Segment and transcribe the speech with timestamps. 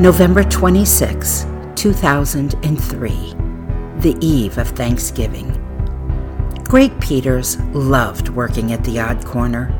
[0.00, 3.10] November 26, 2003,
[4.00, 5.52] the eve of Thanksgiving.
[6.64, 9.72] Greg Peters loved working at the Odd Corner.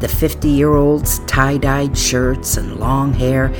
[0.00, 3.50] The 50 year old's tie dyed shirts and long hair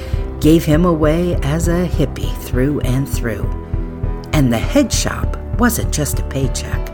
[0.40, 3.46] gave him away as a hippie through and through.
[4.34, 6.84] And the head shop wasn't just a paycheck.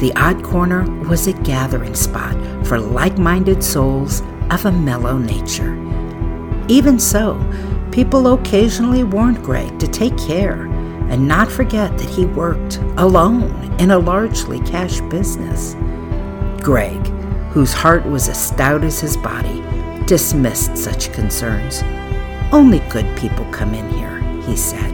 [0.00, 2.34] The Odd Corner was a gathering spot
[2.66, 5.74] for like minded souls of a mellow nature.
[6.68, 7.34] Even so,
[7.96, 10.66] people occasionally warned Greg to take care
[11.08, 15.74] and not forget that he worked alone in a largely cash business.
[16.62, 17.06] Greg,
[17.52, 19.62] whose heart was as stout as his body,
[20.04, 21.82] dismissed such concerns.
[22.52, 24.92] Only good people come in here, he said.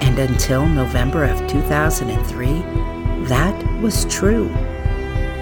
[0.00, 4.48] And until November of 2003, that was true.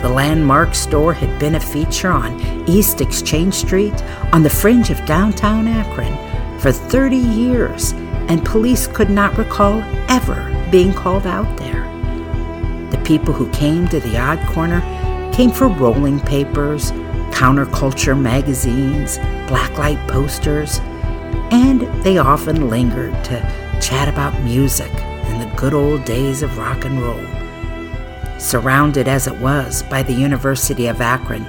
[0.02, 5.06] The landmark store had been a feature on East Exchange Street on the fringe of
[5.06, 6.27] downtown Akron
[6.58, 7.92] for 30 years,
[8.28, 11.84] and police could not recall ever being called out there.
[12.90, 14.80] The people who came to the Odd Corner
[15.32, 16.90] came for rolling papers,
[17.30, 20.80] counterculture magazines, blacklight posters,
[21.50, 26.84] and they often lingered to chat about music and the good old days of rock
[26.84, 27.24] and roll.
[28.40, 31.44] Surrounded as it was by the University of Akron,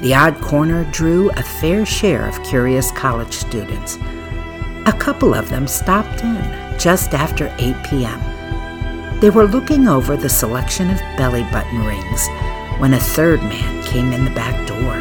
[0.00, 3.98] the Odd Corner drew a fair share of curious college students
[4.86, 9.20] a couple of them stopped in just after 8 p.m.
[9.20, 12.28] They were looking over the selection of belly button rings
[12.78, 14.94] when a third man came in the back door.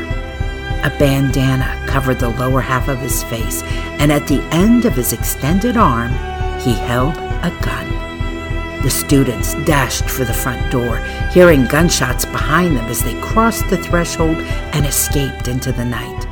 [0.84, 3.62] A bandana covered the lower half of his face,
[4.00, 6.12] and at the end of his extended arm,
[6.60, 8.82] he held a gun.
[8.82, 10.98] The students dashed for the front door,
[11.32, 14.38] hearing gunshots behind them as they crossed the threshold
[14.74, 16.25] and escaped into the night.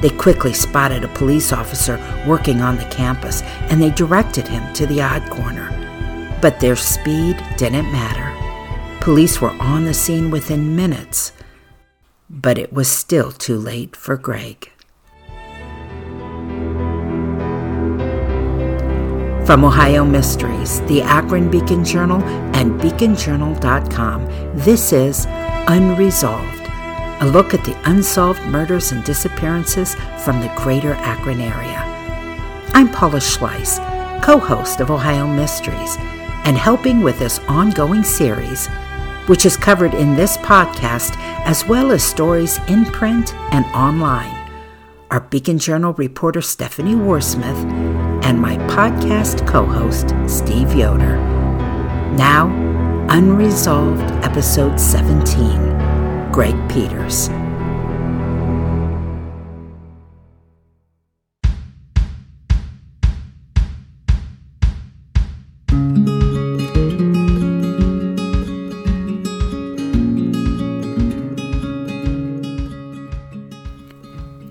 [0.00, 4.86] They quickly spotted a police officer working on the campus and they directed him to
[4.86, 5.70] the odd corner.
[6.40, 8.34] But their speed didn't matter.
[9.00, 11.32] Police were on the scene within minutes,
[12.30, 14.70] but it was still too late for Greg.
[19.46, 22.22] From Ohio Mysteries, the Akron Beacon Journal,
[22.54, 25.26] and beaconjournal.com, this is
[25.68, 26.57] Unresolved
[27.20, 31.82] a look at the unsolved murders and disappearances from the greater Akron area.
[32.74, 33.78] I'm Paula Schleis,
[34.22, 35.96] co host of Ohio Mysteries,
[36.44, 38.68] and helping with this ongoing series,
[39.26, 44.34] which is covered in this podcast as well as stories in print and online,
[45.10, 51.16] are Beacon Journal reporter Stephanie Warsmith and my podcast co host Steve Yoder.
[52.14, 52.48] Now,
[53.10, 55.77] Unresolved, Episode 17.
[56.38, 57.28] Greg Peters.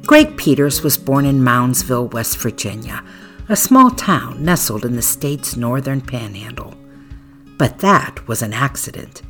[0.06, 3.02] Greg Peters was born in Moundsville, West Virginia,
[3.48, 6.76] a small town nestled in the state's northern panhandle.
[7.58, 9.22] But that was an accident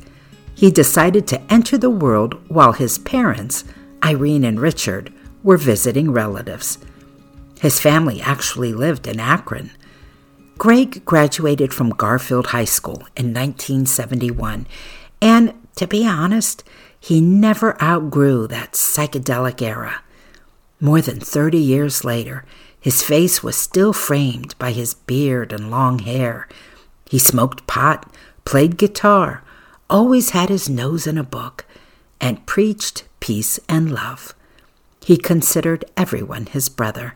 [0.58, 3.62] he decided to enter the world while his parents,
[4.02, 5.12] Irene and Richard,
[5.44, 6.78] were visiting relatives.
[7.60, 9.70] His family actually lived in Akron.
[10.58, 14.66] Greg graduated from Garfield High School in 1971,
[15.22, 16.64] and to be honest,
[16.98, 20.02] he never outgrew that psychedelic era.
[20.80, 22.44] More than 30 years later,
[22.80, 26.48] his face was still framed by his beard and long hair.
[27.08, 28.12] He smoked pot,
[28.44, 29.44] played guitar,
[29.90, 31.64] always had his nose in a book,
[32.20, 34.34] and preached peace and love.
[35.04, 37.14] He considered everyone his brother.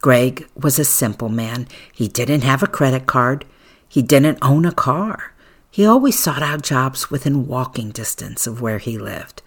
[0.00, 1.66] Greg was a simple man.
[1.92, 3.44] He didn't have a credit card.
[3.88, 5.32] He didn't own a car.
[5.70, 9.42] He always sought out jobs within walking distance of where he lived.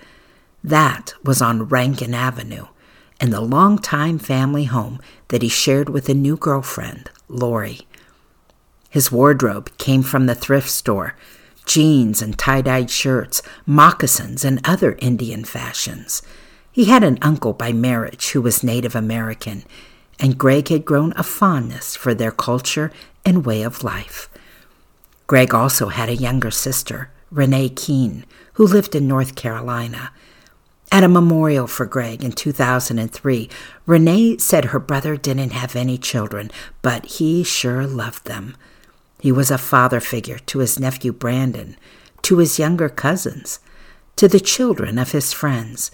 [0.63, 2.65] That was on Rankin Avenue,
[3.21, 4.99] in the long-time family home
[5.29, 7.87] that he shared with a new girlfriend, Lori.
[8.89, 11.15] His wardrobe came from the thrift store
[11.67, 16.23] jeans and tie dyed shirts, moccasins, and other Indian fashions.
[16.71, 19.63] He had an uncle by marriage who was Native American,
[20.19, 22.91] and Greg had grown a fondness for their culture
[23.25, 24.29] and way of life.
[25.27, 30.11] Greg also had a younger sister, Renee Keene, who lived in North Carolina.
[30.91, 33.49] At a memorial for Greg in 2003,
[33.85, 36.49] Renee said her brother didn't have any children,
[36.81, 38.55] but he sure loved them.
[39.19, 41.75] He was a father figure to his nephew Brandon,
[42.23, 43.59] to his younger cousins,
[44.15, 45.91] to the children of his friends.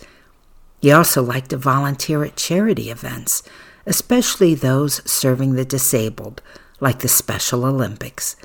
[0.81, 3.43] He also liked to volunteer at charity events,
[3.85, 6.41] especially those serving the disabled,
[6.79, 8.35] like the Special Olympics.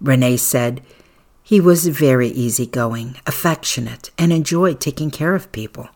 [0.00, 0.82] Renee said,
[1.46, 5.90] he was very easygoing, affectionate, and enjoyed taking care of people.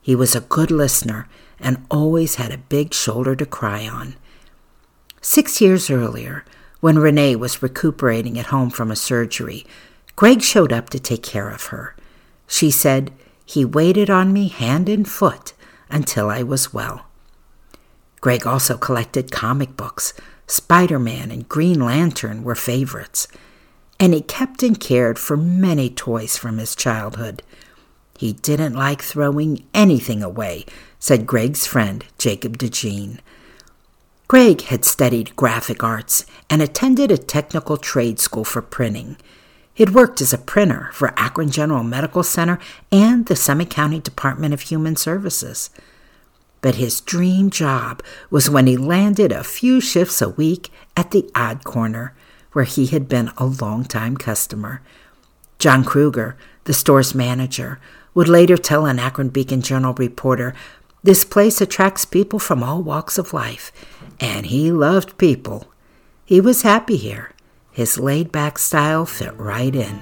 [0.00, 1.28] He was a good listener
[1.60, 4.14] and always had a big shoulder to cry on.
[5.20, 6.46] Six years earlier,
[6.86, 9.66] when Renee was recuperating at home from a surgery,
[10.14, 11.96] Greg showed up to take care of her.
[12.46, 13.10] She said,
[13.44, 15.52] He waited on me hand and foot
[15.90, 17.06] until I was well.
[18.20, 20.12] Greg also collected comic books.
[20.46, 23.26] Spider Man and Green Lantern were favorites.
[23.98, 27.42] And he kept and cared for many toys from his childhood.
[28.16, 30.64] He didn't like throwing anything away,
[31.00, 33.18] said Greg's friend, Jacob DeJean.
[34.28, 39.16] Greg had studied graphic arts and attended a technical trade school for printing.
[39.72, 42.58] He'd worked as a printer for Akron General Medical Center
[42.90, 45.70] and the Summit County Department of Human Services.
[46.60, 51.30] But his dream job was when he landed a few shifts a week at the
[51.36, 52.12] Odd Corner,
[52.50, 54.82] where he had been a long-time customer.
[55.60, 57.78] John Kruger, the store's manager,
[58.12, 60.52] would later tell an Akron Beacon Journal reporter
[61.06, 63.70] this place attracts people from all walks of life,
[64.20, 65.72] and he loved people.
[66.24, 67.32] He was happy here.
[67.70, 69.98] His laid back style fit right in.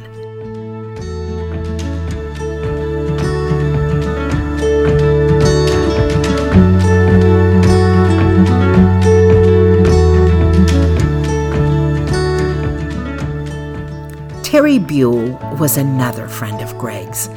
[14.42, 17.28] Terry Buell was another friend of Greg's.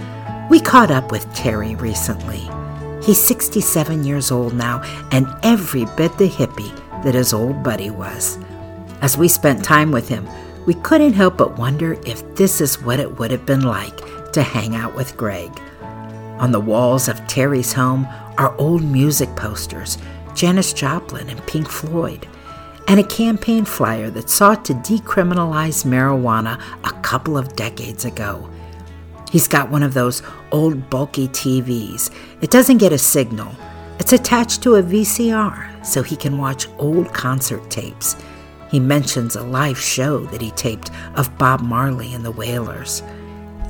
[0.52, 2.48] We caught up with Terry recently.
[3.08, 4.82] He's 67 years old now
[5.14, 8.38] and every bit the hippie that his old buddy was.
[9.02, 10.28] As we spent time with him,
[10.66, 13.96] we couldn't help but wonder if this is what it would have been like
[14.34, 15.58] to hang out with Greg.
[16.40, 18.06] On the walls of Terry's home
[18.38, 19.98] are old music posters,
[20.36, 22.28] Janis Joplin and Pink Floyd
[22.90, 28.50] and a campaign flyer that sought to decriminalize marijuana a couple of decades ago.
[29.32, 30.22] He's got one of those
[30.52, 32.12] old bulky TVs.
[32.42, 33.54] It doesn't get a signal.
[34.00, 38.16] It's attached to a VCR so he can watch old concert tapes.
[38.70, 43.04] He mentions a live show that he taped of Bob Marley and the Wailers.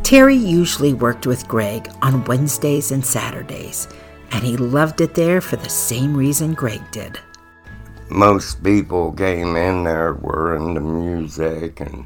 [0.04, 3.88] Terry usually worked with Greg on Wednesdays and Saturdays,
[4.32, 7.20] and he loved it there for the same reason Greg did
[8.10, 12.06] most people came in there were into music and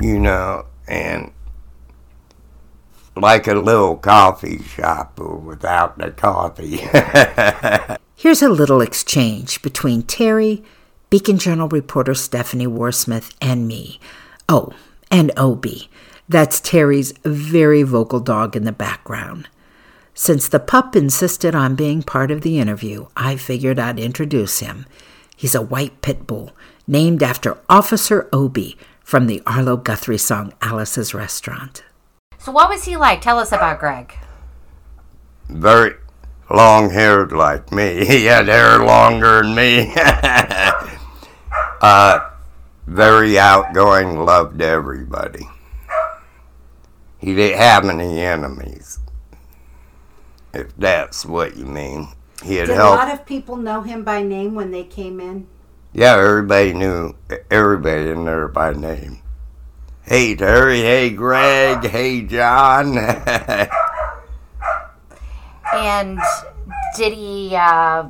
[0.00, 1.30] you know and
[3.16, 6.76] like a little coffee shop without the coffee.
[8.16, 10.62] Here's a little exchange between Terry,
[11.10, 13.98] Beacon Journal reporter Stephanie Warsmith, and me.
[14.48, 14.72] Oh,
[15.10, 15.88] and Obie.
[16.28, 19.48] That's Terry's very vocal dog in the background.
[20.14, 24.86] Since the pup insisted on being part of the interview, I figured I'd introduce him.
[25.36, 26.52] He's a white pit bull
[26.86, 31.84] named after Officer Obie from the Arlo Guthrie song Alice's Restaurant.
[32.38, 33.20] So, what was he like?
[33.20, 34.14] Tell us about Greg.
[35.48, 35.94] Very
[36.50, 38.04] long haired like me.
[38.04, 39.92] He had hair longer than me.
[41.80, 42.30] uh,
[42.86, 45.48] very outgoing, loved everybody.
[47.18, 49.00] He didn't have any enemies
[50.56, 52.08] if that's what you mean.
[52.42, 53.02] He had Did helped.
[53.02, 55.46] a lot of people know him by name when they came in?
[55.92, 57.14] Yeah, everybody knew
[57.50, 59.20] everybody in there by name.
[60.06, 62.96] Hey Terry, hey Greg, hey John.
[65.74, 66.20] and
[66.96, 67.56] did he?
[67.56, 68.04] Uh,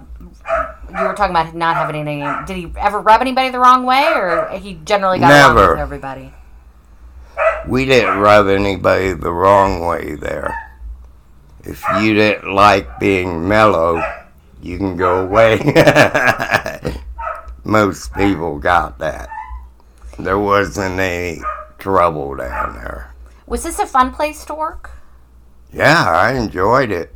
[0.90, 2.20] you were talking about not having any.
[2.46, 5.58] Did he ever rub anybody the wrong way, or he generally got Never.
[5.58, 6.32] along with everybody?
[7.66, 10.54] we didn't rub anybody the wrong way there.
[11.64, 14.02] If you didn't like being mellow,
[14.62, 15.60] you can go away.
[17.64, 19.30] Most people got that.
[20.18, 21.40] There wasn't any
[21.78, 23.14] trouble down there.
[23.46, 24.90] Was this a fun place to work?
[25.72, 27.14] Yeah, I enjoyed it.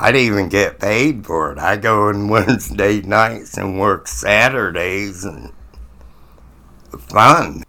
[0.00, 1.58] I didn't even get paid for it.
[1.58, 5.52] I go on Wednesday nights and work Saturdays and
[6.98, 7.64] fun.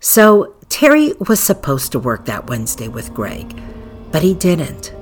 [0.00, 3.60] So Terry was supposed to work that Wednesday with Greg,
[4.12, 4.94] but he didn't.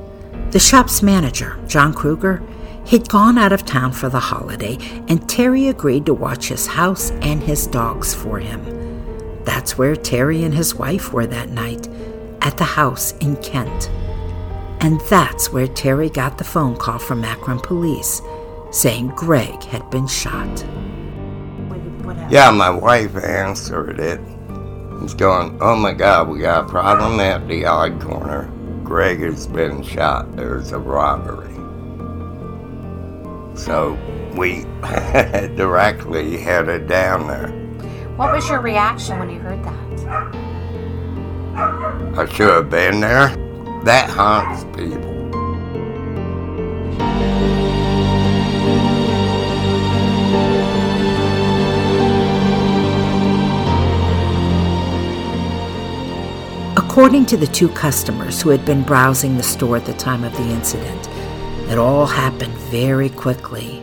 [0.50, 2.42] The shop's manager, John Kruger,
[2.86, 4.76] had gone out of town for the holiday,
[5.08, 8.81] and Terry agreed to watch his house and his dogs for him.
[9.44, 11.88] That's where Terry and his wife were that night,
[12.40, 13.90] at the house in Kent.
[14.80, 18.20] And that's where Terry got the phone call from Akron police
[18.72, 20.64] saying Greg had been shot.
[22.30, 24.20] Yeah, my wife answered it.
[25.00, 28.50] He's going, Oh my God, we got a problem at the odd corner.
[28.82, 30.34] Greg has been shot.
[30.34, 31.52] There's a robbery.
[33.54, 33.98] So
[34.34, 34.62] we
[35.56, 37.61] directly headed down there.
[38.16, 39.82] What was your reaction when you heard that?
[42.14, 43.28] I should have been there.
[43.84, 45.12] That haunts people.
[56.76, 60.32] According to the two customers who had been browsing the store at the time of
[60.34, 61.08] the incident,
[61.70, 63.82] it all happened very quickly.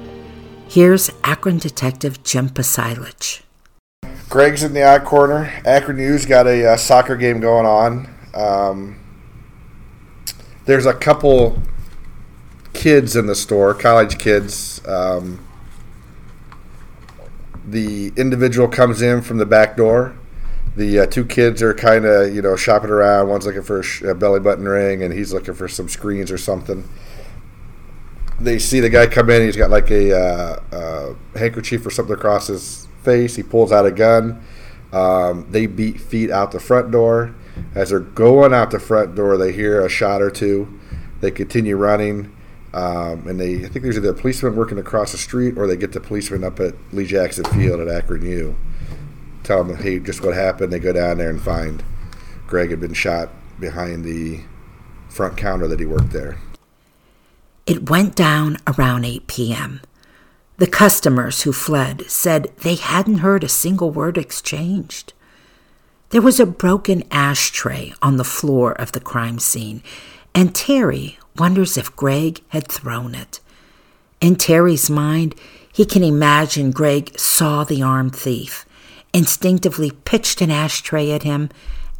[0.67, 3.41] Here's Akron detective Jim Pasilich.
[4.29, 5.51] Greg's in the odd corner.
[5.65, 8.07] Akron News got a uh, soccer game going on.
[8.35, 8.99] Um,
[10.65, 11.59] there's a couple
[12.73, 14.85] kids in the store, college kids.
[14.87, 15.43] Um,
[17.65, 20.15] the individual comes in from the back door.
[20.75, 23.29] The uh, two kids are kind of, you know, shopping around.
[23.29, 26.31] One's looking for a, sh- a belly button ring, and he's looking for some screens
[26.31, 26.87] or something.
[28.39, 29.41] They see the guy come in.
[29.41, 33.35] He's got like a uh, handkerchief or something across his face.
[33.35, 34.43] He pulls out a gun.
[34.91, 37.35] Um, they beat feet out the front door.
[37.75, 40.79] As they're going out the front door, they hear a shot or two.
[41.21, 42.35] They continue running,
[42.73, 45.75] um, and they I think there's either a policeman working across the street or they
[45.75, 48.55] get the policeman up at Lee Jackson Field at Akron U.
[49.43, 50.71] Tell them, hey, just what happened.
[50.71, 51.83] They go down there and find
[52.47, 53.29] Greg had been shot
[53.59, 54.41] behind the
[55.09, 56.37] front counter that he worked there.
[57.65, 59.81] It went down around 8 p.m.
[60.59, 65.13] The customers who fled said they hadn't heard a single word exchanged.
[66.09, 69.81] There was a broken ashtray on the floor of the crime scene,
[70.35, 73.39] and Terry wonders if Greg had thrown it.
[74.19, 75.33] In Terry's mind,
[75.71, 78.65] he can imagine Greg saw the armed thief,
[79.13, 81.47] instinctively pitched an ashtray at him,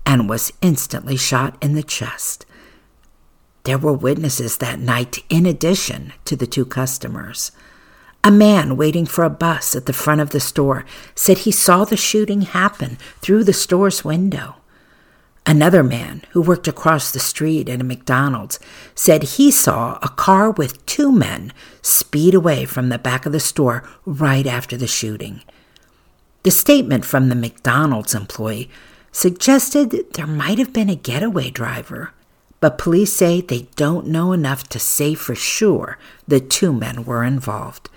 [0.06, 2.46] and was instantly shot in the chest.
[3.63, 7.54] There were witnesses that night in addition to the two customers.
[8.22, 10.84] A man waiting for a bus at the front of the store
[11.16, 14.56] said he saw the shooting happen through the store's window.
[15.46, 18.60] Another man who worked across the street at a McDonald's
[18.94, 23.40] said he saw a car with two men speed away from the back of the
[23.40, 25.42] store right after the shooting.
[26.44, 28.70] The statement from the McDonald's employee
[29.14, 32.14] suggested there might have been a getaway driver,
[32.60, 35.98] but police say they don't know enough to say for sure
[36.28, 37.90] the two men were involved.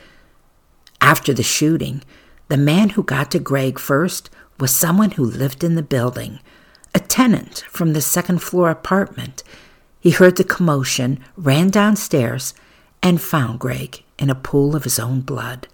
[1.03, 2.05] After the shooting,
[2.47, 4.31] the man who got to Greg first
[4.61, 6.39] was someone who lived in the building,
[6.95, 9.43] a tenant from the second floor apartment.
[9.99, 12.55] He heard the commotion, ran downstairs,
[13.03, 15.67] and found Greg in a pool of his own blood.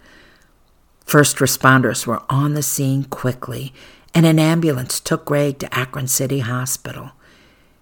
[1.05, 3.71] First responders were on the scene quickly,
[4.15, 7.11] and an ambulance took Greg to Akron City Hospital.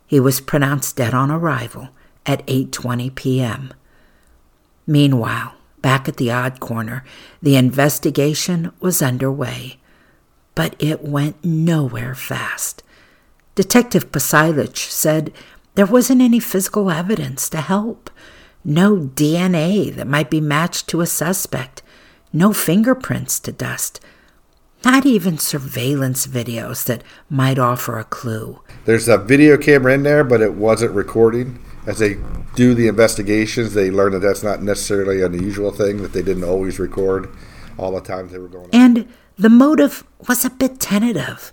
[0.06, 1.90] He was pronounced dead on arrival
[2.26, 3.74] at 8:20 p.m.
[4.86, 5.57] Meanwhile,
[5.88, 7.02] back at the odd corner,
[7.42, 9.78] the investigation was underway,
[10.54, 12.84] but it went nowhere fast.
[13.56, 15.32] Detective Pasilich said
[15.76, 18.10] there wasn't any physical evidence to help,
[18.66, 21.82] no DNA that might be matched to a suspect,
[22.34, 24.02] no fingerprints to dust,
[24.84, 28.60] not even surveillance videos that might offer a clue.
[28.84, 31.64] There's a video camera in there, but it wasn't recording.
[31.88, 32.18] As they
[32.54, 36.44] do the investigations, they learn that that's not necessarily an unusual thing, that they didn't
[36.44, 37.30] always record
[37.78, 38.70] all the times they were going.
[38.74, 41.52] And the motive was a bit tentative.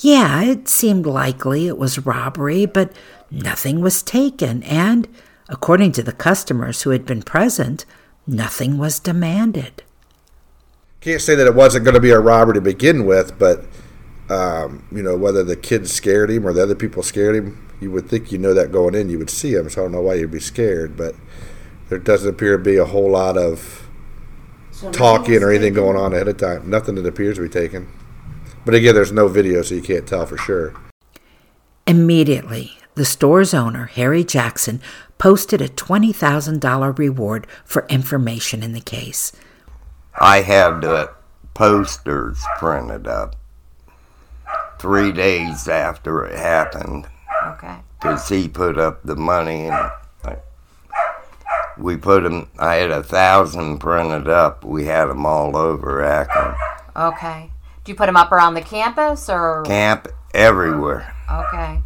[0.00, 2.92] Yeah, it seemed likely it was robbery, but
[3.30, 5.08] nothing was taken, and,
[5.48, 7.86] according to the customers who had been present,
[8.26, 9.82] nothing was demanded.
[11.00, 13.64] Can't say that it wasn't going to be a robbery to begin with, but
[14.30, 17.90] Um, you know, whether the kids scared him or the other people scared him, you
[17.90, 20.00] would think you know that going in, you would see them, So I don't know
[20.00, 21.14] why you'd be scared, but
[21.88, 23.88] there doesn't appear to be a whole lot of
[24.70, 26.68] so talking or anything going on ahead of time.
[26.68, 27.88] Nothing that appears to be taken.
[28.64, 30.74] But again, there's no video, so you can't tell for sure.
[31.86, 34.80] Immediately, the store's owner, Harry Jackson,
[35.16, 39.32] posted a $20,000 reward for information in the case.
[40.20, 41.12] I had the
[41.54, 43.36] posters printed up
[44.78, 47.08] three days after it happened.
[47.58, 47.78] Okay.
[48.00, 49.90] Because he put up the money and
[51.78, 54.64] we put them, I had a thousand printed up.
[54.64, 56.54] We had them all over Akron.
[56.96, 57.50] Okay.
[57.84, 59.62] Do you put them up around the campus or?
[59.62, 61.14] Camp everywhere.
[61.30, 61.80] Okay.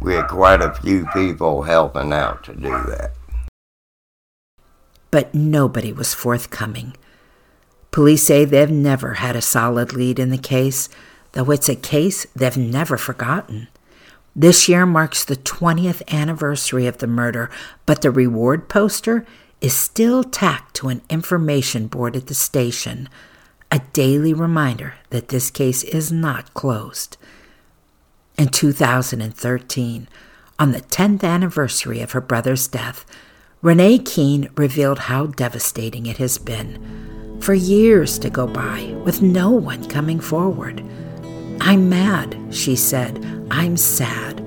[0.00, 3.12] We had quite a few people helping out to do that.
[5.10, 6.96] But nobody was forthcoming.
[7.90, 10.88] Police say they've never had a solid lead in the case,
[11.32, 13.68] though it's a case they've never forgotten.
[14.34, 17.50] This year marks the 20th anniversary of the murder,
[17.84, 19.26] but the reward poster
[19.60, 23.08] is still tacked to an information board at the station,
[23.70, 27.16] a daily reminder that this case is not closed.
[28.38, 30.08] In 2013,
[30.58, 33.04] on the 10th anniversary of her brother's death,
[33.60, 39.50] Renee Keene revealed how devastating it has been for years to go by with no
[39.50, 40.82] one coming forward.
[41.64, 43.24] I'm mad, she said.
[43.48, 44.40] I'm sad.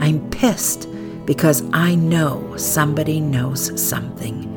[0.00, 0.88] I'm pissed
[1.26, 4.48] because I know somebody knows something.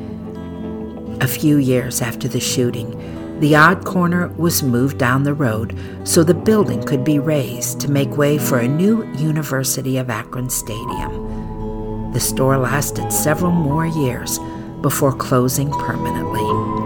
[1.20, 6.24] A few years after the shooting, the odd corner was moved down the road so
[6.24, 12.12] the building could be razed to make way for a new University of Akron stadium.
[12.14, 14.38] The store lasted several more years
[14.80, 16.85] before closing permanently.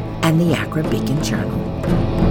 [0.23, 2.30] and the Akron Beacon Journal.